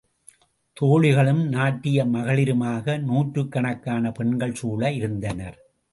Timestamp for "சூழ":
4.55-4.91